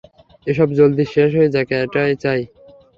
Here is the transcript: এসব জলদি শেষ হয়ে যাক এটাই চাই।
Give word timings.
এসব 0.47 0.67
জলদি 0.77 1.05
শেষ 1.13 1.29
হয়ে 1.37 1.53
যাক 1.55 1.69
এটাই 1.79 2.13
চাই। 2.23 2.41